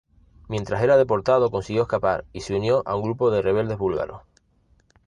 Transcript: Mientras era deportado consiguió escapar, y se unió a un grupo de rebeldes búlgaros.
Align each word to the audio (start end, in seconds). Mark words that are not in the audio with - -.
Mientras 0.47 0.81
era 0.81 0.97
deportado 0.97 1.51
consiguió 1.51 1.83
escapar, 1.83 2.25
y 2.33 2.41
se 2.41 2.55
unió 2.55 2.81
a 2.87 2.95
un 2.95 3.03
grupo 3.03 3.29
de 3.29 3.43
rebeldes 3.43 3.77
búlgaros. 3.77 4.23